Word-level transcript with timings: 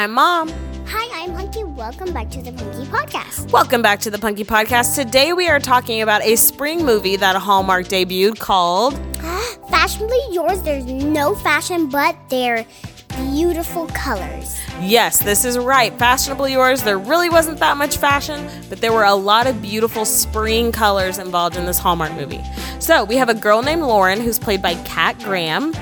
I'm 0.00 0.12
Mom. 0.12 0.48
Hi, 0.86 1.22
I'm 1.22 1.34
Punky. 1.34 1.62
Welcome 1.62 2.14
back 2.14 2.30
to 2.30 2.40
the 2.40 2.52
Punky 2.52 2.86
Podcast. 2.86 3.52
Welcome 3.52 3.82
back 3.82 4.00
to 4.00 4.10
the 4.10 4.16
Punky 4.18 4.44
Podcast. 4.44 4.94
Today 4.94 5.34
we 5.34 5.46
are 5.46 5.60
talking 5.60 6.00
about 6.00 6.22
a 6.22 6.36
spring 6.36 6.86
movie 6.86 7.16
that 7.16 7.36
Hallmark 7.36 7.84
debuted 7.84 8.38
called 8.38 8.98
ah, 9.18 9.56
Fashionably 9.68 10.18
yours, 10.30 10.62
there's 10.62 10.86
no 10.86 11.34
fashion, 11.34 11.90
but 11.90 12.16
they're 12.30 12.64
beautiful 13.08 13.88
colors. 13.88 14.58
Yes, 14.80 15.18
this 15.18 15.44
is 15.44 15.58
right. 15.58 15.92
Fashionably 15.98 16.52
yours. 16.52 16.82
There 16.82 16.98
really 16.98 17.28
wasn't 17.28 17.58
that 17.58 17.76
much 17.76 17.98
fashion, 17.98 18.48
but 18.70 18.80
there 18.80 18.94
were 18.94 19.04
a 19.04 19.14
lot 19.14 19.46
of 19.46 19.60
beautiful 19.60 20.06
spring 20.06 20.72
colors 20.72 21.18
involved 21.18 21.56
in 21.56 21.66
this 21.66 21.78
Hallmark 21.78 22.14
movie. 22.14 22.40
So 22.78 23.04
we 23.04 23.16
have 23.16 23.28
a 23.28 23.34
girl 23.34 23.60
named 23.60 23.82
Lauren 23.82 24.22
who's 24.22 24.38
played 24.38 24.62
by 24.62 24.76
Kat 24.84 25.18
Graham, 25.18 25.74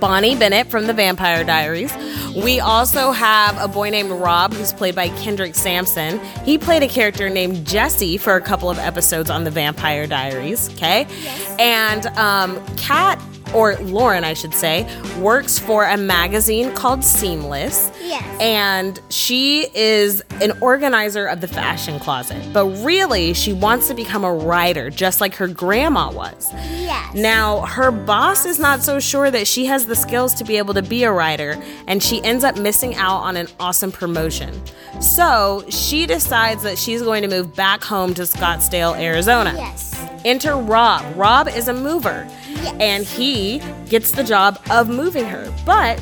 Bonnie 0.00 0.36
Bennett 0.36 0.68
from 0.70 0.86
The 0.86 0.92
Vampire 0.92 1.44
Diaries. 1.44 1.92
We 2.34 2.60
also 2.60 3.10
have 3.12 3.60
a 3.62 3.68
boy 3.68 3.90
named 3.90 4.10
Rob 4.10 4.54
who's 4.54 4.72
played 4.72 4.94
by 4.94 5.08
Kendrick 5.20 5.54
Sampson. 5.54 6.18
He 6.44 6.56
played 6.58 6.82
a 6.82 6.88
character 6.88 7.28
named 7.28 7.66
Jesse 7.66 8.16
for 8.16 8.36
a 8.36 8.40
couple 8.40 8.70
of 8.70 8.78
episodes 8.78 9.28
on 9.30 9.44
The 9.44 9.50
Vampire 9.50 10.06
Diaries. 10.06 10.70
Okay, 10.74 11.06
Yes. 11.22 11.56
and 11.58 12.06
um, 12.18 12.64
Kat 12.76 13.20
or 13.54 13.76
Lauren, 13.76 14.24
I 14.24 14.34
should 14.34 14.54
say, 14.54 14.86
works 15.18 15.58
for 15.58 15.84
a 15.84 15.96
magazine 15.96 16.72
called 16.74 17.04
Seamless. 17.04 17.90
Yes. 18.02 18.40
And 18.40 19.00
she 19.08 19.66
is 19.74 20.22
an 20.40 20.52
organizer 20.60 21.26
of 21.26 21.40
the 21.40 21.48
fashion 21.48 21.98
closet. 21.98 22.52
But 22.52 22.66
really, 22.84 23.34
she 23.34 23.52
wants 23.52 23.88
to 23.88 23.94
become 23.94 24.24
a 24.24 24.32
writer, 24.32 24.90
just 24.90 25.20
like 25.20 25.34
her 25.36 25.48
grandma 25.48 26.10
was. 26.10 26.52
Yes. 26.52 27.14
Now, 27.14 27.60
her 27.62 27.90
boss 27.90 28.44
is 28.44 28.58
not 28.58 28.82
so 28.82 28.98
sure 29.00 29.30
that 29.30 29.46
she 29.46 29.66
has 29.66 29.86
the 29.86 29.96
skills 29.96 30.34
to 30.34 30.44
be 30.44 30.56
able 30.56 30.74
to 30.74 30.82
be 30.82 31.04
a 31.04 31.12
writer, 31.12 31.62
and 31.86 32.02
she 32.02 32.22
ends 32.24 32.44
up 32.44 32.56
missing 32.56 32.94
out 32.96 33.18
on 33.18 33.36
an 33.36 33.48
awesome 33.60 33.92
promotion. 33.92 34.60
So, 35.00 35.64
she 35.68 36.06
decides 36.06 36.62
that 36.62 36.78
she's 36.78 37.02
going 37.02 37.22
to 37.22 37.28
move 37.28 37.54
back 37.54 37.82
home 37.82 38.14
to 38.14 38.22
Scottsdale, 38.22 38.98
Arizona. 38.98 39.52
Yes. 39.56 39.91
Enter 40.24 40.56
Rob. 40.56 41.04
Rob 41.16 41.48
is 41.48 41.68
a 41.68 41.74
mover, 41.74 42.26
Yes. 42.48 42.74
and 42.80 43.04
he 43.04 43.60
gets 43.88 44.12
the 44.12 44.22
job 44.24 44.58
of 44.70 44.88
moving 44.88 45.24
her. 45.26 45.52
But 45.66 45.98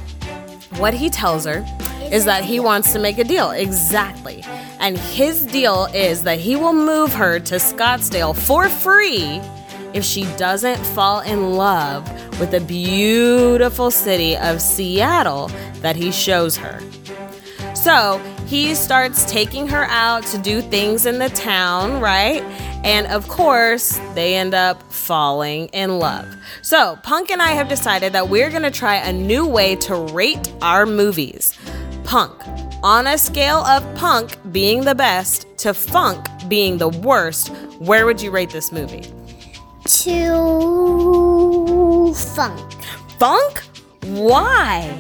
what 0.79 0.95
he 0.95 1.09
tells 1.11 1.45
her 1.47 1.65
is 2.13 2.25
that 2.25 2.45
he 2.45 2.61
wants 2.61 2.93
to 2.93 2.99
make 2.99 3.19
a 3.19 3.25
deal. 3.25 3.51
Exactly. 3.51 4.45
And 4.79 4.97
his 4.99 5.45
deal 5.45 5.87
is 5.95 6.23
that 6.25 6.39
he 6.39 6.57
will 6.57 6.73
move 6.73 7.13
her 7.15 7.39
to 7.41 7.57
Scottsdale 7.57 8.35
for 8.37 8.69
free 8.69 9.41
if 9.93 10.05
she 10.05 10.25
doesn't 10.37 10.79
fall 10.79 11.21
in 11.21 11.55
love 11.55 12.09
with 12.41 12.51
the 12.53 12.61
beautiful 12.61 13.91
city 13.91 14.37
of 14.37 14.61
Seattle 14.61 15.49
that 15.83 15.97
he 15.97 16.11
shows 16.13 16.57
her. 16.57 16.81
So 17.75 18.19
he 18.47 18.75
starts 18.75 19.31
taking 19.31 19.67
her 19.69 19.85
out 19.85 20.25
to 20.27 20.39
do 20.39 20.61
things 20.61 21.07
in 21.07 21.19
the 21.19 21.29
town, 21.31 22.01
right? 22.01 22.43
And 22.83 23.07
of 23.09 23.29
course, 23.29 24.01
they 24.15 24.37
end 24.37 24.55
up 24.55 24.83
falling 24.91 25.69
in 25.69 25.99
love. 25.99 26.27
So, 26.63 26.99
Punk 27.03 27.31
and 27.31 27.43
I 27.43 27.51
have 27.51 27.69
decided 27.69 28.13
that 28.15 28.29
we're 28.29 28.51
gonna 28.51 28.71
try 28.71 28.97
a 28.97 29.13
new 29.13 29.47
way 29.47 29.77
to 29.77 29.95
rate 29.97 30.53
our 30.63 30.87
movies. 30.87 31.59
Punk, 32.05 32.33
on 32.83 33.07
a 33.07 33.19
scale 33.19 33.59
of 33.59 33.85
Punk 33.95 34.39
being 34.53 34.81
the 34.85 34.95
best 34.95 35.47
to 35.59 35.75
Funk 35.75 36.27
being 36.49 36.79
the 36.79 36.89
worst, 36.89 37.49
where 37.79 38.07
would 38.07 38.23
you 38.23 38.31
rate 38.31 38.51
this 38.51 38.73
movie? 38.73 39.05
To 39.85 40.95
funk. 42.15 42.73
Funk? 43.19 43.63
Why? 44.05 44.91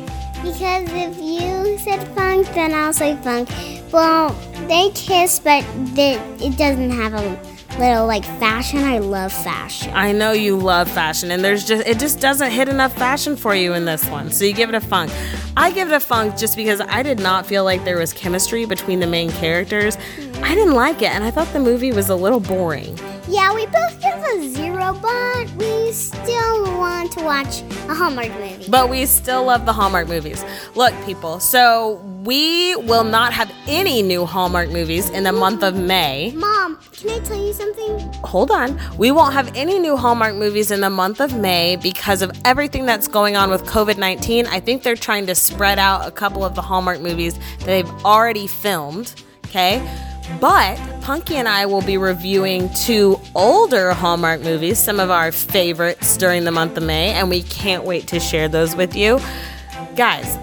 Because 0.42 0.88
if 0.92 1.16
you 1.18 1.78
said 1.78 2.06
funk, 2.14 2.46
then 2.54 2.74
I'll 2.74 2.92
say 2.92 3.16
funk. 3.22 3.48
Well, 3.92 4.30
they 4.68 4.90
kiss, 4.94 5.38
but 5.38 5.64
they, 5.94 6.14
it 6.38 6.56
doesn't 6.56 6.90
have 6.90 7.14
a 7.14 7.49
little 7.80 8.06
like 8.06 8.24
fashion. 8.24 8.80
I 8.80 8.98
love 8.98 9.32
fashion. 9.32 9.90
I 9.94 10.12
know 10.12 10.32
you 10.32 10.56
love 10.56 10.90
fashion, 10.90 11.30
and 11.30 11.42
there's 11.42 11.64
just 11.64 11.86
it 11.86 11.98
just 11.98 12.20
doesn't 12.20 12.50
hit 12.50 12.68
enough 12.68 12.94
fashion 12.94 13.36
for 13.36 13.54
you 13.54 13.72
in 13.72 13.86
this 13.86 14.06
one. 14.06 14.30
So 14.30 14.44
you 14.44 14.52
give 14.52 14.68
it 14.68 14.74
a 14.74 14.80
funk. 14.80 15.10
I 15.56 15.72
give 15.72 15.88
it 15.88 15.94
a 15.94 16.00
funk 16.00 16.36
just 16.36 16.56
because 16.56 16.80
I 16.80 17.02
did 17.02 17.18
not 17.18 17.46
feel 17.46 17.64
like 17.64 17.84
there 17.84 17.98
was 17.98 18.12
chemistry 18.12 18.66
between 18.66 19.00
the 19.00 19.06
main 19.06 19.30
characters. 19.32 19.96
Mm-hmm. 19.96 20.44
I 20.44 20.54
didn't 20.54 20.74
like 20.74 21.02
it, 21.02 21.10
and 21.10 21.24
I 21.24 21.30
thought 21.30 21.52
the 21.52 21.60
movie 21.60 21.92
was 21.92 22.08
a 22.10 22.14
little 22.14 22.40
boring. 22.40 22.98
Yeah, 23.30 23.54
we 23.54 23.64
both 23.66 24.02
give 24.02 24.18
a 24.24 24.48
zero, 24.48 24.92
but 25.00 25.48
we 25.54 25.92
still 25.92 26.64
want 26.76 27.12
to 27.12 27.22
watch 27.22 27.62
a 27.88 27.94
Hallmark 27.94 28.30
movie. 28.32 28.66
But 28.68 28.90
we 28.90 29.06
still 29.06 29.44
love 29.44 29.66
the 29.66 29.72
Hallmark 29.72 30.08
movies. 30.08 30.44
Look, 30.74 30.92
people, 31.06 31.38
so 31.38 32.02
we 32.24 32.74
will 32.74 33.04
not 33.04 33.32
have 33.32 33.52
any 33.68 34.02
new 34.02 34.26
Hallmark 34.26 34.70
movies 34.70 35.10
in 35.10 35.22
the 35.22 35.32
month 35.32 35.62
of 35.62 35.76
May. 35.76 36.32
Mom, 36.34 36.76
can 36.92 37.10
I 37.10 37.20
tell 37.20 37.40
you 37.40 37.52
something? 37.52 38.00
hold 38.24 38.50
on. 38.50 38.80
We 38.98 39.12
won't 39.12 39.32
have 39.32 39.54
any 39.56 39.78
new 39.78 39.96
Hallmark 39.96 40.34
movies 40.34 40.72
in 40.72 40.80
the 40.80 40.90
month 40.90 41.20
of 41.20 41.36
May 41.36 41.76
because 41.76 42.22
of 42.22 42.32
everything 42.44 42.84
that's 42.84 43.06
going 43.06 43.36
on 43.36 43.48
with 43.48 43.62
COVID 43.64 43.96
19. 43.96 44.46
I 44.48 44.58
think 44.58 44.82
they're 44.82 44.96
trying 44.96 45.26
to 45.26 45.36
spread 45.36 45.78
out 45.78 46.06
a 46.06 46.10
couple 46.10 46.44
of 46.44 46.56
the 46.56 46.62
Hallmark 46.62 47.00
movies 47.00 47.38
that 47.60 47.66
they've 47.66 47.90
already 48.04 48.48
filmed. 48.48 49.14
Okay. 49.46 49.80
But 50.38 50.78
Punky 51.00 51.36
and 51.36 51.48
I 51.48 51.66
will 51.66 51.82
be 51.82 51.96
reviewing 51.96 52.72
two 52.74 53.18
older 53.34 53.92
Hallmark 53.92 54.42
movies, 54.42 54.78
some 54.78 55.00
of 55.00 55.10
our 55.10 55.32
favorites 55.32 56.16
during 56.16 56.44
the 56.44 56.52
month 56.52 56.76
of 56.76 56.82
May, 56.82 57.12
and 57.12 57.28
we 57.28 57.42
can't 57.42 57.84
wait 57.84 58.06
to 58.08 58.20
share 58.20 58.48
those 58.48 58.76
with 58.76 58.94
you. 58.94 59.18
Guys, 59.96 60.38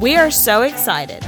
we 0.00 0.16
are 0.16 0.30
so 0.30 0.62
excited 0.62 1.24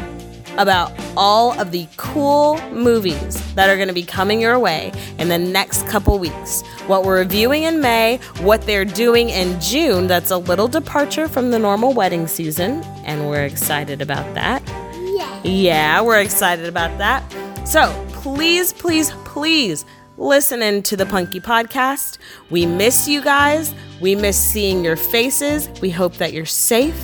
about 0.57 0.93
all 1.17 1.59
of 1.59 1.71
the 1.73 1.89
cool 1.97 2.61
movies 2.71 3.55
that 3.55 3.69
are 3.71 3.77
going 3.77 3.89
to 3.89 3.95
be 3.95 4.03
coming 4.03 4.41
your 4.41 4.59
way 4.59 4.93
in 5.19 5.29
the 5.29 5.39
next 5.39 5.87
couple 5.89 6.19
weeks. 6.19 6.63
What 6.87 7.05
we're 7.05 7.19
reviewing 7.19 7.63
in 7.63 7.81
May, 7.81 8.19
what 8.41 8.63
they're 8.63 8.85
doing 8.85 9.31
in 9.31 9.61
June, 9.61 10.07
that's 10.07 10.31
a 10.31 10.37
little 10.37 10.69
departure 10.69 11.29
from 11.29 11.51
the 11.51 11.59
normal 11.59 11.93
wedding 11.95 12.27
season, 12.27 12.83
and 13.05 13.29
we're 13.29 13.45
excited 13.45 14.03
about 14.03 14.35
that. 14.35 14.63
Yeah. 14.95 15.43
Yeah, 15.43 16.01
we're 16.03 16.21
excited 16.21 16.67
about 16.67 16.97
that. 16.99 17.23
So 17.71 18.05
please, 18.15 18.73
please, 18.73 19.13
please 19.25 19.85
listen 20.19 20.61
in 20.61 20.83
to 20.83 20.97
the 20.97 21.07
Punky 21.07 21.39
Podcast. 21.39 22.19
We 22.51 22.67
miss 22.67 23.07
you 23.07 23.23
guys. 23.23 23.73
We 24.01 24.17
miss 24.17 24.37
seeing 24.37 24.85
your 24.85 24.97
faces. 24.97 25.69
We 25.81 25.89
hope 25.89 26.15
that 26.15 26.33
you're 26.33 26.47
safe 26.47 27.01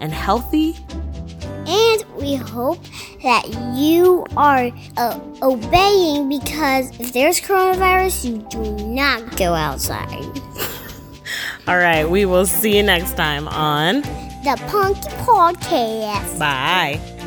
and 0.00 0.12
healthy 0.12 0.76
And 1.66 2.04
we 2.16 2.34
hope 2.34 2.84
that 3.22 3.48
you 3.74 4.26
are 4.36 4.70
uh, 4.98 5.20
obeying 5.40 6.28
because 6.28 6.90
if 7.00 7.14
there's 7.14 7.40
coronavirus, 7.40 8.24
you 8.24 8.46
do 8.50 8.84
not 8.86 9.38
go 9.38 9.54
outside. 9.54 10.22
All 11.66 11.78
right, 11.78 12.04
we 12.04 12.26
will 12.26 12.44
see 12.46 12.76
you 12.76 12.82
next 12.82 13.16
time 13.16 13.48
on 13.48 14.02
The 14.44 14.62
Punky 14.68 15.08
Podcast. 15.24 16.38
Bye. 16.38 17.19